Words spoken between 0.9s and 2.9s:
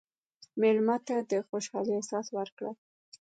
ته د خوشحالۍ احساس ورکړه.